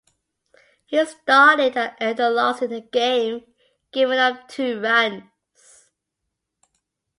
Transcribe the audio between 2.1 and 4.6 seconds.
the loss in the game, giving up